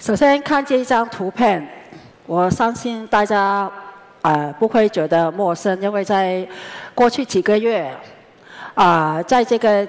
[0.00, 1.62] 首先看这一张图片，
[2.24, 3.70] 我相信大家
[4.22, 6.48] 呃不会觉得陌生，因为在
[6.94, 7.94] 过去几个月
[8.72, 9.86] 啊，在这个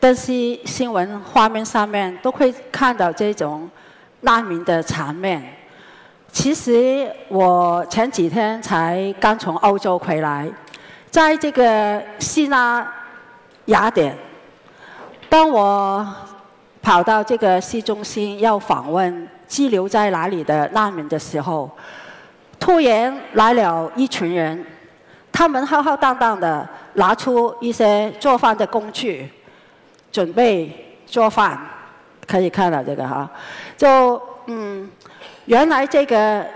[0.00, 0.32] 电视
[0.64, 3.70] 新闻画面上面都会看到这种
[4.22, 5.40] 难民的场面。
[6.32, 10.50] 其实我前几天才刚从欧洲回来，
[11.08, 12.84] 在这个希腊
[13.66, 14.18] 雅典，
[15.28, 16.04] 当我
[16.82, 19.28] 跑到这个市中心要访问。
[19.48, 21.70] 滞留在哪里的难民的时候，
[22.58, 24.64] 突然来了一群人，
[25.30, 29.28] 他们浩浩荡荡的拿出一些做饭的工具，
[30.10, 31.60] 准备做饭。
[32.26, 33.30] 可以看到这个哈，
[33.76, 34.90] 就嗯，
[35.44, 36.46] 原来这个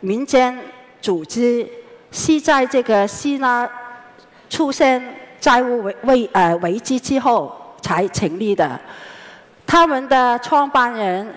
[0.00, 0.58] 民间
[1.00, 1.66] 组织
[2.10, 3.66] 是在这个希腊
[4.50, 5.02] 出现
[5.40, 8.78] 债务危危呃危机之后才成立的，
[9.66, 11.32] 他们的创办人。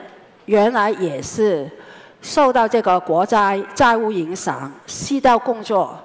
[0.45, 1.67] 原来也是
[2.21, 5.97] 受到这个国债债务影响，失掉工作，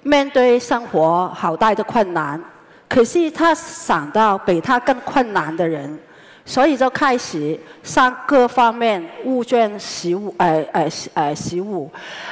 [0.00, 2.42] 面对生活好大的困难。
[2.88, 5.98] 可是他想到比他更困难的人，
[6.46, 11.90] 所以就开始向各方面物捐食物，呃呃呃食物，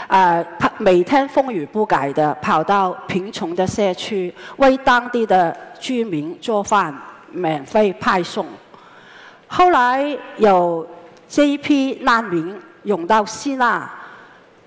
[0.08, 0.42] 呃
[0.78, 6.94] 每天风雨不改的跑到贫穷的社区，为当地的居民做饭，
[7.30, 8.46] 免费派送。
[9.52, 10.86] 后来有。
[11.34, 13.90] 这一批难民涌到希腊，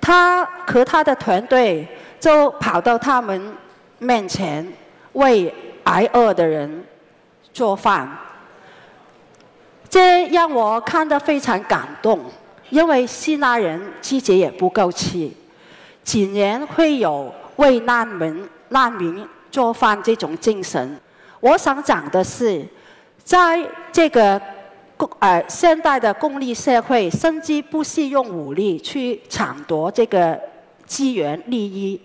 [0.01, 1.87] 他和他的团队
[2.19, 3.55] 就跑到他们
[3.99, 4.67] 面前，
[5.13, 6.83] 为挨饿的人
[7.53, 8.09] 做饭。
[9.87, 12.19] 这让我看得非常感动，
[12.71, 15.29] 因为希腊人自己也不够吃，
[16.03, 20.99] 竟然会有为难民难民做饭这种精神。
[21.39, 22.65] 我想讲的是，
[23.23, 23.59] 在
[23.91, 24.41] 这个。
[24.97, 30.39] 共呃，现代的功利社会，甚至不惜用武力去抢夺这个
[30.85, 31.99] 资源利益，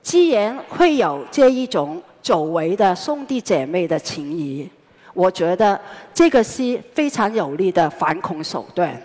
[0.00, 4.66] 既然会有这一种久违的兄弟姐妹的情谊，
[5.12, 5.78] 我觉得
[6.14, 8.98] 这个是非常有力的反恐手段。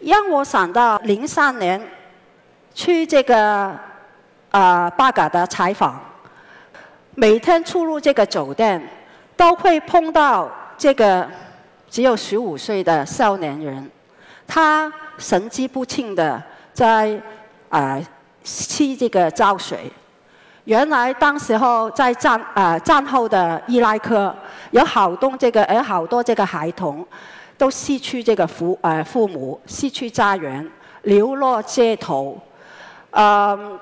[0.00, 1.80] 让我想到零三年
[2.74, 3.72] 去这个
[4.50, 6.00] 呃巴嘎达采访，
[7.14, 8.82] 每天出入这个酒店，
[9.36, 11.28] 都会碰到这个。
[11.90, 13.90] 只有十五岁的少年人，
[14.46, 17.20] 他神志不清的在
[17.68, 18.00] 啊
[18.44, 19.90] 吸这个胶水。
[20.64, 24.34] 原来当时候在战啊战后的伊拉克，
[24.70, 27.06] 有好多这个有好多这个孩童
[27.56, 30.70] 都失去这个父呃父母，失去家园，
[31.02, 32.38] 流落街头。
[33.12, 33.78] 嗯，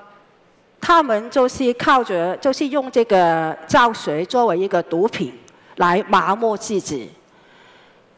[0.79, 5.33] 他们就是靠着就是用这个胶水作为一个毒品
[5.75, 7.11] 来麻木自己。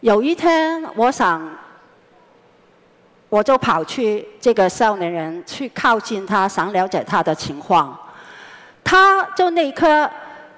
[0.01, 1.45] 有一天，我想，
[3.27, 7.97] 我就跑去这个少年人，去靠近他，想了解他的情况。
[8.81, 10.09] 他就那一刻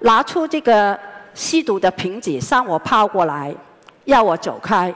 [0.02, 0.98] 拿出这个
[1.34, 3.54] 吸毒的瓶子向我抛过来，
[4.06, 4.94] 要我走开。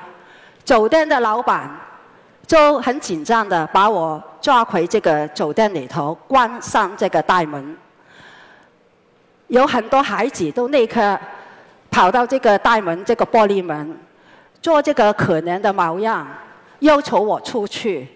[0.63, 1.67] 酒店的老板
[2.45, 7.75] 就很紧张的把我抓回这个酒店里头，关上这个大门。
[9.47, 11.19] 有很多孩子都立刻
[11.89, 13.97] 跑到这个大门，这个玻璃门。
[14.61, 16.27] 做这个可怜的模样，
[16.79, 18.07] 要求我出去。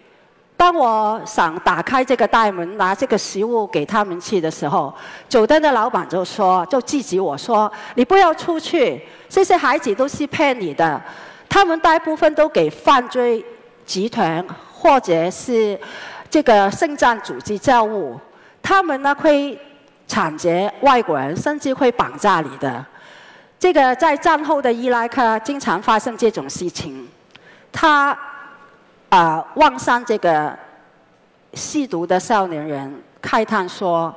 [0.58, 4.94] 当我想打开这个大门，拿这个食物给他们吃的时候，
[5.30, 11.02] 酒店的老板就说，就制止我说：“你不要出去，这些孩子都是骗你的，
[11.48, 13.42] 他们大部分都给犯罪
[13.86, 15.80] 集团或者是
[16.30, 18.20] 这个圣战组织教务，
[18.62, 19.58] 他们呢会
[20.08, 22.86] 抢劫外国人，甚至会绑架你的。”
[23.60, 27.06] 这个在战后的伊拉克经常发生这种事情，
[27.74, 28.18] 他
[29.10, 30.58] 啊望上这个
[31.54, 34.16] 吸毒的少年人，慨叹说：“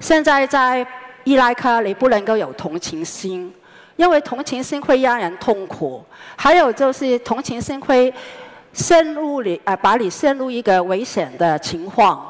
[0.00, 0.84] 现在在
[1.22, 3.54] 伊拉克，你不能够有同情心，
[3.94, 6.04] 因为同情心会让人痛苦。
[6.34, 8.12] 还有就是同情心会
[8.72, 12.26] 陷入你啊，把你陷入一个危险的情况。”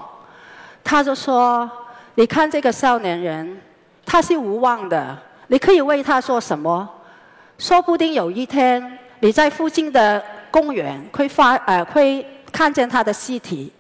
[0.85, 1.69] 他就说
[2.17, 3.59] ：“你看这个少年人，
[4.05, 5.17] 他是无望的。”
[5.49, 6.89] 你可以为他做什么？
[7.59, 13.73] 说不定有一天你在附近的公园会发呃会看见他的尸体。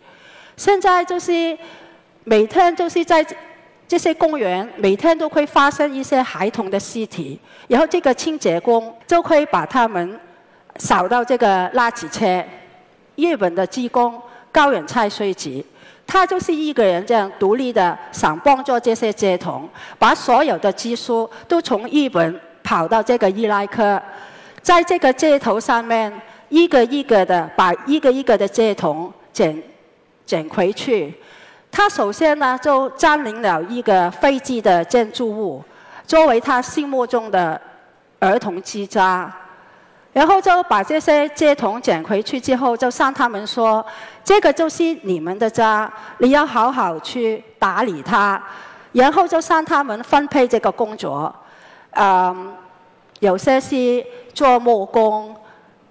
[0.57, 1.57] 现在就是
[2.23, 3.27] 每天就是在
[3.89, 10.19] 这些公园，每天都会发生一些孩童的尸体，然后这个清洁工就会把他们
[10.77, 12.45] 扫到这个垃圾车。
[13.17, 14.21] 日本的职工
[14.53, 15.65] 高远菜穗子。
[16.07, 19.69] 他就是一个人这样独立的，想帮助这些街童，
[19.99, 24.01] 把所有的技术都从日本跑到这个伊拉克，
[24.63, 26.13] 在这个街头上面，
[26.49, 29.61] 一个一个的把一个一个的街童捡
[30.25, 31.13] 捡回去。
[31.71, 35.65] 他首先呢就占领了一个废弃的建筑物，
[36.07, 37.61] 作为他心目中的
[38.21, 39.33] 儿童之家。
[40.15, 43.85] 然后就把这些接筒捡回去之后，就向他们说
[44.25, 48.43] ：“这个就是你们的家，你要好好去打理它。”
[48.93, 51.35] 然后就向他们分配这个工作，
[51.91, 52.55] 嗯，
[53.19, 55.37] 有些是做木工，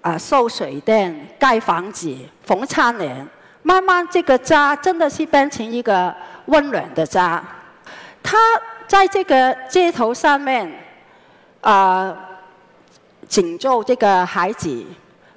[0.00, 3.28] 啊，收水电、盖房子、缝窗帘。
[3.62, 6.14] 慢慢，这个家真的是变成一个
[6.46, 7.42] 温暖的家。
[8.22, 8.38] 他
[8.86, 10.72] 在这个街头上面，
[11.60, 12.16] 啊，
[13.28, 14.84] 拯救这个孩子，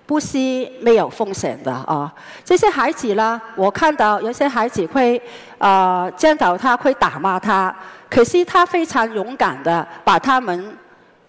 [0.06, 0.38] 不是
[0.82, 2.14] 没有风险的啊。
[2.44, 5.22] 这些孩子呢，我看到有些孩子会，
[5.58, 7.74] 啊，见到他会打骂他，
[8.10, 10.78] 可是他非常勇敢的把他们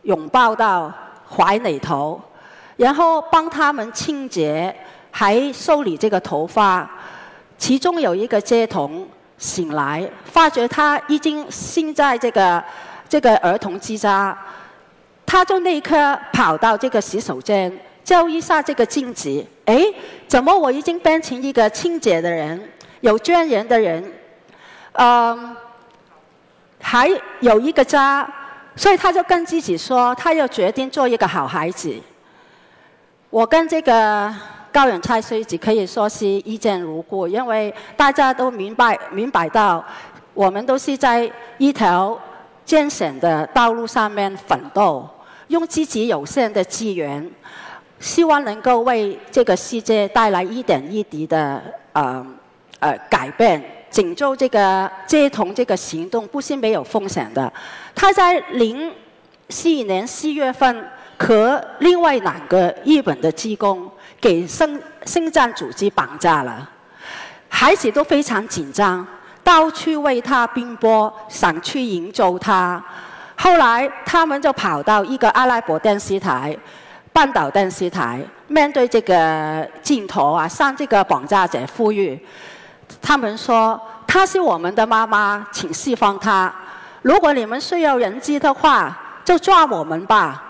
[0.03, 0.93] 拥抱到
[1.29, 2.21] 怀里头，
[2.77, 4.75] 然后帮他们清洁。
[5.11, 6.89] 还修理这个头发，
[7.57, 12.63] 其中有一个街童醒来，发觉他已经 sinh 在这个
[13.09, 14.37] 这个儿童之家，
[15.29, 17.71] 他就立刻跑到这个洗手间，
[18.03, 19.85] 照一下这个镜子，哎，
[20.27, 22.59] 怎么我已经变成一个清洁的人，
[23.03, 24.03] 有尊严的人，
[24.93, 25.55] 嗯，
[26.81, 27.11] 还
[27.41, 28.27] 有一个家，
[28.75, 31.95] 所以他就跟自己说，他要决定做一个好孩子。
[33.29, 34.35] 我跟这个。
[34.71, 39.83] 高远蔡虽只可以说是一见如故，因为大家都明白明白到，
[40.35, 42.17] 我们都是在一条
[42.67, 45.09] 艰险的道路上面奋斗，
[45.49, 47.31] 用自己有限的资源，
[48.01, 51.63] 希望能够为这个世界带来一点一滴的
[51.93, 52.27] 呃
[52.79, 57.53] 呃改变，拯救这个接同这个行动不是没有风险的。
[57.95, 58.93] 他在零
[59.49, 63.91] 四年四月份和另外两个日本的职工。
[64.21, 66.69] 给生生战组织绑架了，
[67.49, 69.07] 孩子都非常紧张，
[69.45, 72.85] 到处为他奔波，想去营救他。
[73.39, 76.57] 后来他们就跑到一个阿拉伯电视台、
[77.13, 82.21] 半岛电视台，面对这个镜头啊，向这个绑架者呼吁。
[83.01, 86.53] 他们说：“她是我们的妈妈，请释放她。
[87.03, 90.43] 如果你们需要人质的话，就抓我们吧。”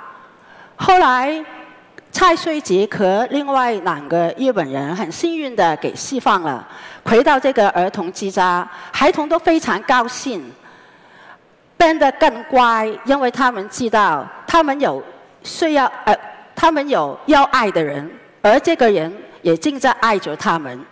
[0.77, 1.45] 后来。
[2.11, 6.67] 蔡穗杰和另外两个日本人很幸运的给释放了，
[7.05, 10.43] 回到这个儿童之家，孩童都非常高兴，
[11.79, 15.03] 变得更乖，因为他们知道他们有
[15.43, 16.15] 需要呃，
[16.55, 18.11] 他们有要爱的人，
[18.43, 19.11] 而这个人
[19.41, 20.85] 也正在爱着他们。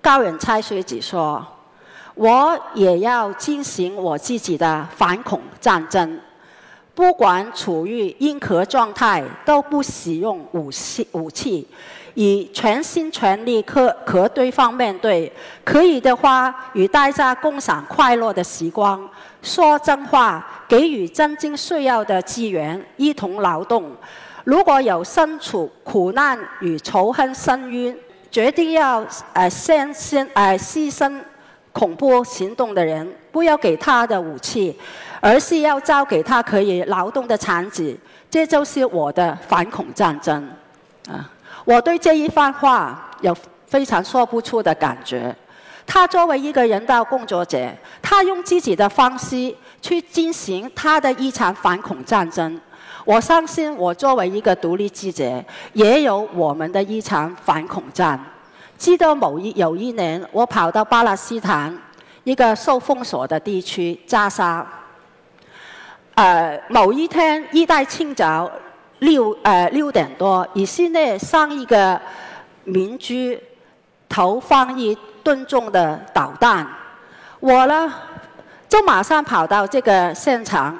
[0.00, 1.46] 高人蔡学子说
[2.16, 6.18] ：“我也要进行我自己的反恐战争。”
[6.94, 11.68] 不管处于任何状态，都不使用武器，武器
[12.18, 15.32] 以全心全力和和对方面对。
[15.62, 19.08] 可以的话，与大家共享快乐的时光，
[19.40, 23.92] 说真话，给予真正需要的资源，一同劳动。
[24.42, 27.96] 如果有身处苦难与仇恨深渊，
[28.32, 31.20] 决定要呃先先呃牺牲
[31.72, 34.76] 恐怖行动的人，不要给他的武器。
[35.20, 37.96] 而是要交给他可以劳动的产子，
[38.30, 40.48] 这就是我的反恐战争。
[41.10, 41.28] 啊，
[41.64, 43.36] 我对这一番话有
[43.66, 45.34] 非常说不出的感觉。
[45.86, 47.66] 他作为一个人道工作者，
[48.02, 52.60] 他用自己的方式去进行他的一场反恐战争。
[53.06, 58.20] 我相信，我作为一个独立记者，也有我们的一场反恐战。
[58.76, 61.74] 记得某一有一年，我跑到巴勒斯坦
[62.24, 64.66] 一个受封锁的地区加沙。
[66.14, 68.50] 呃，某一天，一大清早
[69.00, 72.00] 六呃六点多，以色列上一个
[72.64, 73.40] 民居
[74.08, 76.66] 投放一吨重的导弹，
[77.40, 77.92] 我呢
[78.68, 80.76] 就马上跑到这个现场，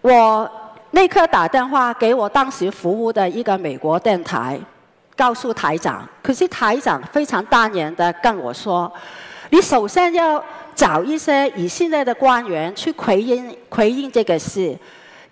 [0.00, 0.50] 我
[0.92, 4.58] 立刻打电话给我当时服务的一个美国电台，
[5.16, 6.08] 告诉台长。
[6.22, 8.92] 可是台长非常淡然的跟我说
[9.50, 10.42] ：“你首先要。”
[10.74, 14.76] 找一些以色列的官员去回应回应这个事，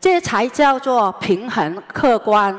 [0.02, 2.52] 这才叫做平衡客观。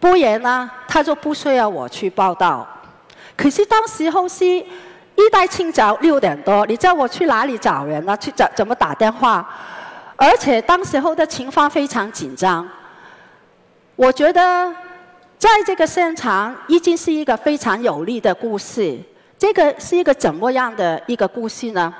[0.00, 2.66] 不然呢，他就不需要我去报道。
[3.36, 4.66] 可是当时候是一
[5.30, 8.16] 大清早六点多，你叫我去哪里找人呢？
[8.16, 9.46] 去怎怎么打电话？
[10.16, 12.66] 而且当时候的情况非常紧张。
[13.94, 14.72] 我觉得
[15.36, 18.98] 在这个现场已经是一个非常有力的故事。
[19.36, 21.94] 这个是一个怎么样的一个故事呢？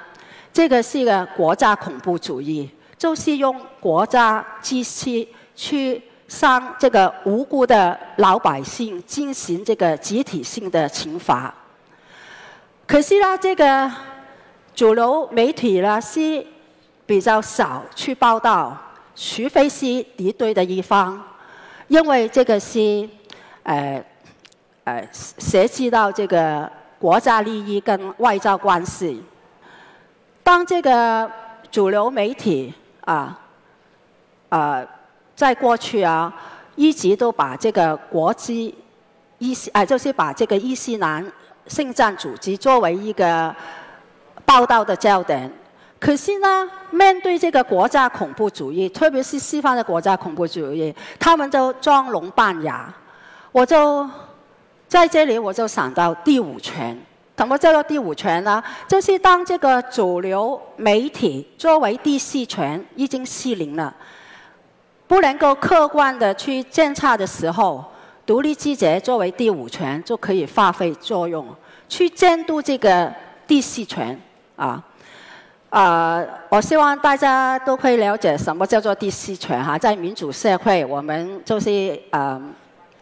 [0.51, 11.55] 这个是一个国家恐怖主义，就是用国家机器去向这个无辜的老百姓进行这个集体性的惩罚。
[12.87, 13.91] 可惜呢，这个
[14.75, 16.45] 主流媒体呢是
[17.07, 18.77] 比较少去报道，
[19.15, 21.23] 除非是敌对的一方，
[21.87, 23.09] 因为这个是
[23.63, 24.05] 呃
[24.85, 29.23] 呃涉及到这个国家利益跟外交关系。
[30.43, 31.31] 当这个
[31.71, 32.73] 主流媒体
[33.09, 33.39] 啊，
[34.51, 34.87] 呃，
[35.35, 36.31] 在过去啊，
[36.77, 38.75] 一直都把这个国际
[39.39, 41.25] 伊斯啊，就是把这个伊斯兰
[41.67, 43.55] 圣战组织作为一个
[44.45, 45.51] 报道的焦点。
[45.99, 52.93] 可是呢，面对这个国家恐怖主义，特别是西方的国家恐怖主义，他们就装聋扮哑。
[53.53, 54.07] 我就
[54.87, 56.95] 在这里，我就想到第五权。
[57.39, 58.61] 什么叫做第五权呢？
[58.89, 63.95] 就是当这个主流媒体作为第四权已经失灵了，
[65.07, 67.85] 不能够客观的去监察的时候，
[68.27, 71.47] 独立记者作为第五权就可以发挥作用，
[71.89, 73.09] 去监督这个
[73.47, 74.21] 第四权
[74.57, 74.83] 啊。
[75.71, 79.79] 啊，我希望大家都可以了解什么叫做第四权哈。
[79.79, 82.53] 在民主社会，我们就是嗯。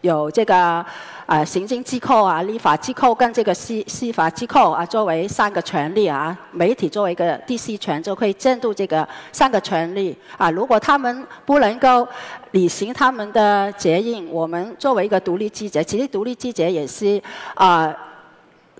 [0.01, 0.85] 有这个
[1.25, 10.51] 呃行政机构啊、立法机构跟这个司司法机构啊，作为三个权利啊，媒体作为一个第四权，就可以监督这个三个权利啊。
[10.51, 12.07] 如果他们不能够
[12.51, 17.21] 履行他们的责任，我们作为一个独立记者，其实独立记者也是
[17.55, 17.93] 啊，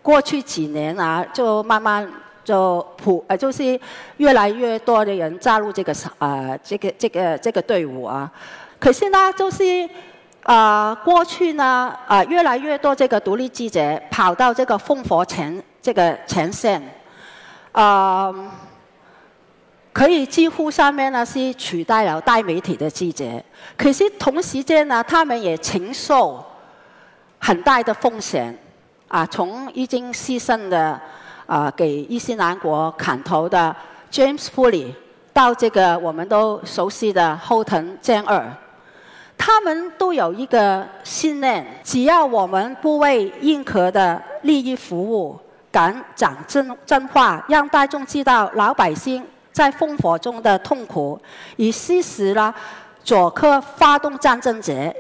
[0.03, 2.07] 过去几年啊，就慢慢
[2.45, 3.77] 就普呃，就是
[4.17, 8.31] 越来越多的人加入这个啊这个这个这个队伍啊。
[8.79, 9.89] 可是呢，就是。
[10.47, 16.81] 啊，过去呢，啊，越来越多这个独立记者跑到这个烽火前这个前线，
[17.73, 18.33] 啊，
[19.91, 23.25] 可以几乎上面呢是取代了大媒体的记者。
[23.75, 26.41] 可是同时间呢，他们也承受
[27.39, 28.57] 很大的风险。
[29.09, 30.97] 啊，从已经牺牲的
[31.45, 33.75] 啊给伊斯兰国砍头的
[34.09, 34.93] James Foley，
[35.33, 38.49] 到这个我们都熟悉的后藤健二。
[39.37, 45.39] 他们都有一个信念：只要我们不为任何的利益服务，
[45.71, 51.19] 敢讲真真话，让大众知道老百姓在烽火中的痛苦，
[51.55, 52.53] 以事实呢，
[53.03, 54.93] 佐科发动战争者，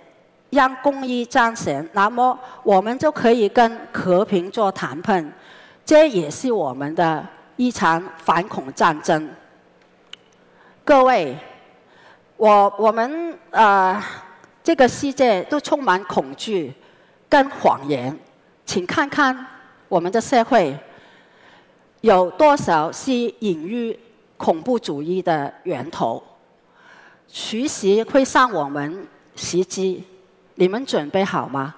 [0.51, 5.29] 让公义彰显，那么我们就可以跟和平做谈判。
[5.83, 7.25] 这也是我们的
[7.55, 9.29] 一场反恐战争。
[10.85, 11.37] 各位，
[12.37, 14.01] 我我们呃。
[14.67, 16.73] 这个世界都充满恐惧
[17.29, 18.13] 跟谎言，
[18.65, 19.47] 请看看
[19.87, 20.77] 我们的社会
[22.01, 23.97] 有多少是隐喻
[24.35, 26.21] 恐怖主义的源头，
[27.27, 29.07] 随时会向我们
[29.37, 30.03] 袭击。
[30.55, 31.73] 你们准备好吗？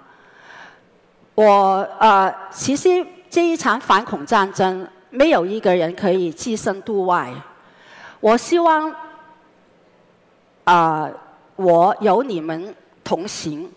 [1.36, 7.31] 我呃，其实这一场反恐战争，没有一个人可以置身度外。
[8.19, 8.91] 我希望
[10.63, 11.08] 啊。
[11.59, 12.73] 我有你们
[13.03, 13.69] 同行，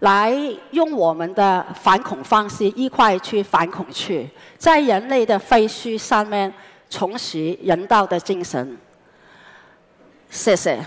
[0.00, 0.30] 来
[0.72, 6.52] 用我们的反恐方式一块去反恐去，在人类的废墟上面
[6.90, 8.76] 重拾人道的精神。
[10.28, 10.84] 谢谢。